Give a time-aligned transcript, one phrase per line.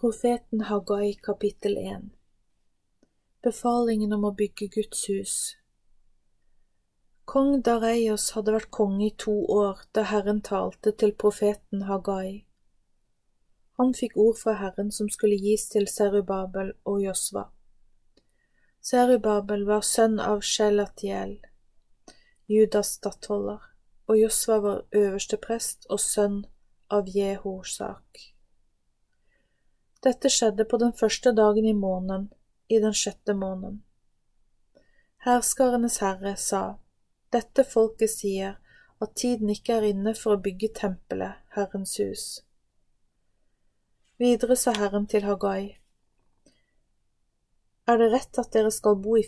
[0.00, 2.04] Profeten Hagai kapittel 1
[3.44, 5.34] Befalingen om å bygge Guds hus
[7.28, 12.46] Kong Dareios hadde vært konge i to år da Herren talte til profeten Hagai.
[13.76, 17.44] Han fikk ord fra Herren som skulle gis til Serubabel og Josva.
[18.80, 21.36] Serubabel var sønn av Shelatiel,
[22.48, 23.68] Judas stattholder,
[24.08, 26.46] og Josva var øverste prest og sønn
[26.88, 28.30] av Jehosak.
[30.00, 32.30] Dette skjedde på den første dagen i måneden,
[32.68, 33.82] i den sjette måneden.
[35.26, 36.78] Herskarenes herre sa,
[37.32, 38.56] Dette folket sier
[39.00, 42.24] at tiden ikke er inne for å bygge tempelet, Herrens hus.
[44.20, 45.76] Videre sa Herren til Hagai,
[47.86, 48.70] Er det rett at dere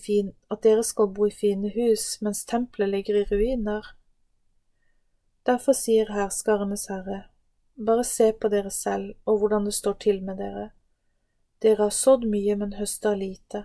[0.01, 3.83] fin, at dere skal bo i fine hus mens tempelet ligger i ruiner?
[5.47, 7.32] Derfor sier herskarenes herre,
[7.75, 10.71] bare se på dere selv og hvordan det står til med dere.
[11.63, 13.65] Dere har sådd mye, men høster lite.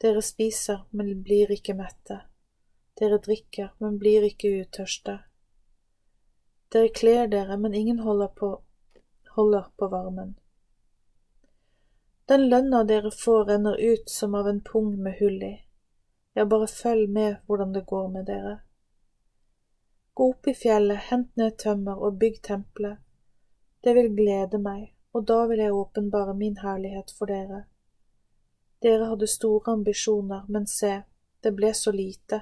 [0.00, 2.20] Dere spiser, men blir ikke mette.
[2.98, 5.18] Dere drikker, men blir ikke utørste.
[6.72, 8.50] Dere kler dere, men ingen holder på,
[9.36, 10.36] holder på varmen.
[12.28, 15.54] Den lønna dere får, renner ut som av en pung med hull i.
[16.34, 18.58] Ja, bare følg med hvordan det går med dere.
[20.18, 22.98] Gå opp i fjellet, hent ned tømmer og bygg tempelet.
[23.86, 27.60] Det vil glede meg, og da vil jeg åpenbare min herlighet for dere.
[28.82, 30.90] Dere hadde store ambisjoner, men se,
[31.46, 32.40] det ble så lite.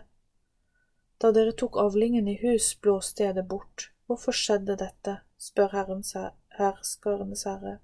[1.20, 3.90] Da dere tok avlingen i hus, blåste jeg det bort.
[4.06, 5.18] Hvorfor skjedde dette?
[5.36, 6.14] spør Herrens
[6.56, 7.74] herskernes herre.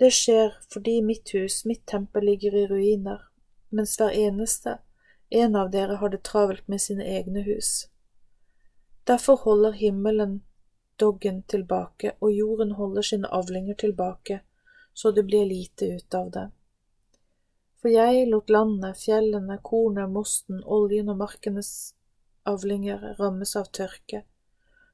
[0.00, 3.28] Det skjer fordi mitt hus, mitt tempel, ligger i ruiner,
[3.68, 4.78] mens hver eneste
[5.34, 7.88] en av dere har det travelt med sine egne hus.
[9.04, 10.42] Derfor holder himmelen
[10.96, 14.40] doggen tilbake, og jorden holder sine avlinger tilbake,
[14.94, 16.44] så det blir lite ut av det.
[17.82, 21.72] For jeg lot landet, fjellene, kornet, mosten, oljen og markenes
[22.48, 24.22] avlinger rammes av tørke.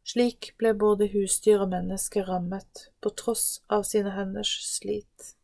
[0.03, 5.35] Slik ble både husdyr og mennesker rammet, på tross av sine henders slit.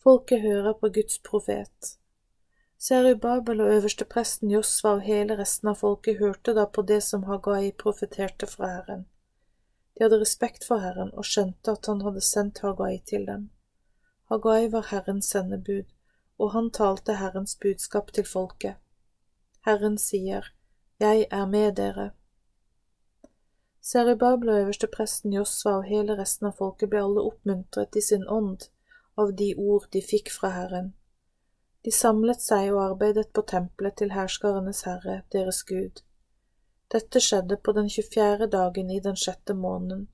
[0.00, 1.99] Folket hører på Guds profet.
[2.82, 7.72] Serubabel og øverstepresten Josva og hele resten av folket hørte da på det som Hagai
[7.82, 9.02] profeterte fra Herren.
[9.92, 13.42] De hadde respekt for Herren og skjønte at han hadde sendt Hagai til dem.
[14.32, 15.90] Hagai var Herrens sendebud,
[16.38, 18.78] og han talte Herrens budskap til folket.
[19.66, 20.48] Herren sier,
[21.00, 22.10] Jeg er med dere.
[23.82, 28.70] Serubabel og øverstepresten Josva og hele resten av folket ble alle oppmuntret i sin ånd
[29.18, 30.94] av de ord de fikk fra Herren
[31.84, 36.02] de samlet seg og arbeidet på tempelet til herskarenes herre, deres Gud.
[36.92, 38.48] Dette skjedde på den 24.
[38.52, 40.08] dagen i den sjette måneden,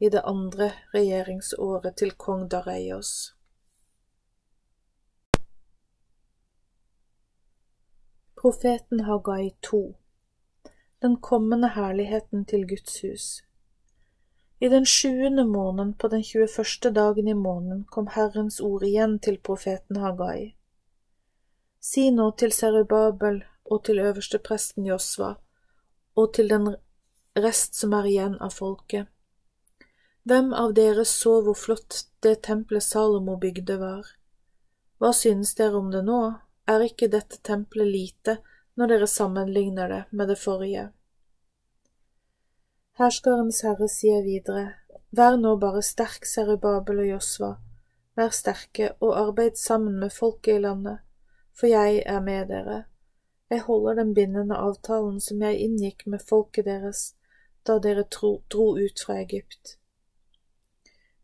[0.00, 3.12] i det andre regjeringsåret til kong Dareios.
[8.42, 9.94] Profeten Hagai 2
[11.02, 13.26] Den kommende herligheten til Guds hus
[14.58, 16.90] I den sjuende måneden på den 21.
[16.94, 20.54] dagen i måneden kom Herrens ord igjen til profeten Hagai.
[21.82, 25.32] Si nå til Serubabel og til øverstepresten Josva
[26.14, 26.68] og til den
[27.34, 29.08] rest som er igjen av folket.
[30.22, 34.06] Hvem av dere så hvor flott det tempelet Salomo bygde var?
[35.02, 36.22] Hva synes dere om det nå?
[36.70, 38.38] Er ikke dette tempelet lite
[38.78, 40.88] når dere sammenligner det med det forrige?
[43.00, 44.76] Herskarens herre sier videre,
[45.10, 47.56] Vær nå bare sterk, Serubabel og Josva,
[48.16, 51.02] vær sterke og arbeid sammen med folket i landet
[51.54, 52.84] for jeg er med dere.
[53.50, 57.12] Jeg holder den bindende avtalen som jeg inngikk med folket deres
[57.66, 59.76] da dere tro, dro ut fra Egypt.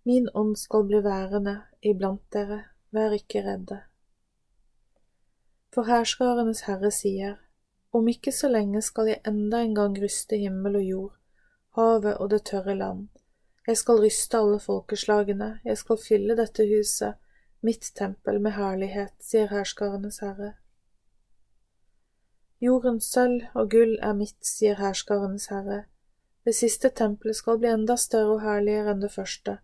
[0.04, 2.62] Min ånd skal bli værende iblant dere,
[2.94, 3.80] vær ikke redde.
[5.74, 7.34] For herskarenes herre sier,
[7.92, 11.16] om ikke så lenge skal jeg enda en gang ryste himmel og jord,
[11.76, 13.08] havet og det tørre land.
[13.66, 17.18] Jeg skal ryste alle folkeslagene, jeg skal fylle dette huset
[17.60, 20.52] Mitt tempel med herlighet, sier herskarenes herre.
[22.62, 25.84] Jordens sølv og gull er mitt, sier herskarenes herre.
[26.46, 29.58] Det siste tempelet skal bli enda større og herligere enn det første.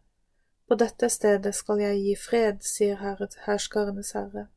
[0.68, 2.98] På dette stedet skal jeg gi fred, sier
[3.46, 4.48] herskarenes herre.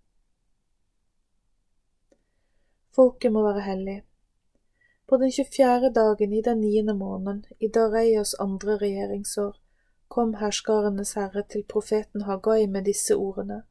[2.98, 4.00] Folket må være hellig.
[5.08, 5.94] På den 24.
[5.94, 9.54] dagen i den niende måneden, i Dareios andre regjeringsår,
[10.08, 13.64] kom herskarenes herre til profeten Hagai med disse ordene.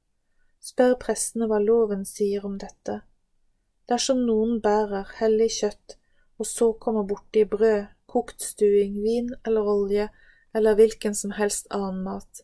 [0.60, 3.00] Spør prestene hva loven sier om dette.
[3.88, 5.96] Dersom noen bærer hellig kjøtt
[6.38, 10.08] og så kommer borti brød, kokt stuing, vin eller olje
[10.54, 12.42] eller hvilken som helst annen mat,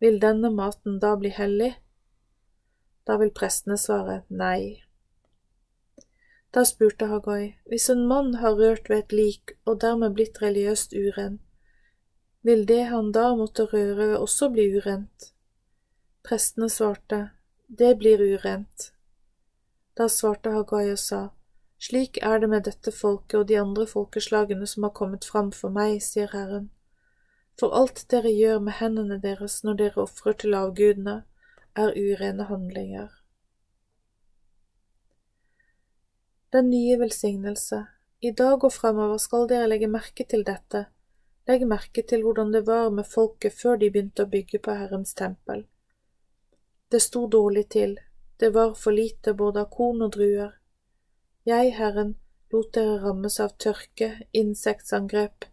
[0.00, 1.72] vil denne maten da bli hellig?
[3.06, 4.84] Da vil prestene svare nei.
[6.54, 10.92] Da spurte Hagoi, hvis en mann har rørt ved et lik og dermed blitt religiøst
[10.94, 11.40] uren,
[12.44, 15.30] vil det han da måtte røre også bli urent?
[16.24, 17.30] Prestene svarte,
[17.66, 18.90] det blir urent.
[19.96, 21.22] Da svarte Haggai og sa,
[21.84, 25.72] Slik er det med dette folket og de andre folkeslagene som har kommet fram for
[25.74, 26.70] meg, sier Herren.
[27.60, 31.22] For alt dere gjør med hendene deres når dere ofrer til avgudene,
[31.76, 33.10] er urene handlinger.
[36.54, 37.84] Den nye velsignelse.
[38.22, 40.86] I dag og fremover skal dere legge merke til dette,
[41.48, 45.14] legg merke til hvordan det var med folket før de begynte å bygge på Herrens
[45.14, 45.64] tempel.
[46.90, 47.98] Det sto dårlig til,
[48.40, 50.54] det var for lite både av korn og druer.
[51.44, 52.14] Jeg, Herren,
[52.52, 55.48] lot dere rammes av tørke, insektangrep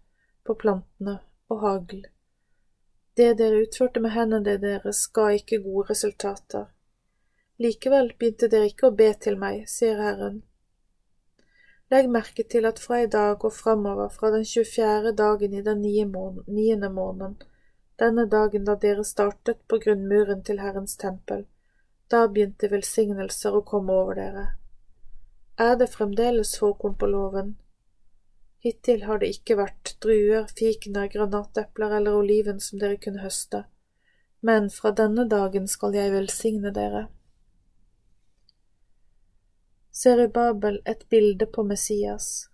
[0.47, 1.17] på plantene
[1.51, 2.05] og hagl.
[3.17, 6.69] Det dere utførte med hendene deres, ga ikke gode resultater.
[7.61, 10.41] Likevel begynte dere ikke å be til meg, sier Herren.
[11.91, 15.11] Legg merke til at fra i dag og framover, fra den 24.
[15.11, 17.35] dagen i den niende måneden,
[17.99, 21.43] denne dagen da dere startet på grunnmuren til Herrens tempel,
[22.11, 24.45] da begynte velsignelser å komme over dere.
[25.59, 27.57] Er det fremdeles såkorn på låven?
[28.63, 33.65] Hittil har det ikke vært druer, fikener, granatepler eller oliven som dere kunne høste,
[34.39, 37.09] men fra denne dagen skal jeg velsigne dere.
[40.03, 42.47] Serubabel et bilde på Messias.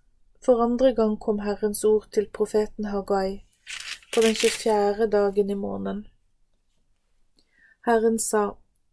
[0.45, 3.45] For andre gang kom Herrens ord til profeten Hagai
[4.15, 5.07] på den 24.
[5.11, 6.01] dagen i måneden.
[7.85, 8.41] Herren sa,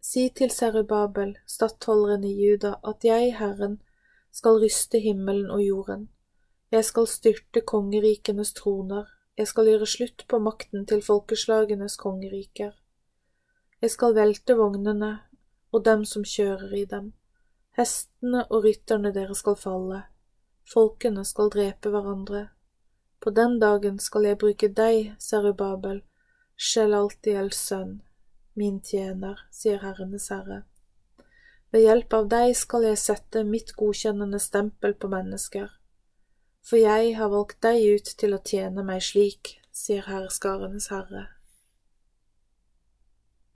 [0.01, 3.81] Si til Serubabel, stattholderen i Juda, at jeg, Herren,
[4.31, 6.07] skal ryste himmelen og jorden.
[6.71, 9.03] Jeg skal styrte kongerikenes troner,
[9.37, 12.71] jeg skal gjøre slutt på makten til folkeslagenes kongeriker.
[13.81, 15.13] Jeg skal velte vognene
[15.73, 17.11] og dem som kjører i dem.
[17.75, 20.05] Hestene og rytterne deres skal falle.
[20.71, 22.47] Folkene skal drepe hverandre.
[23.19, 25.99] På den dagen skal jeg bruke deg, Serubabel,
[26.55, 27.97] Shelaltiels sønn,
[28.55, 30.61] min tjener, sier Herrenes Herre.
[31.75, 35.67] Ved hjelp av deg skal jeg sette mitt godkjennende stempel på mennesker.
[36.63, 41.34] For jeg har valgt deg ut til å tjene meg slik, sier herskarenes Herre.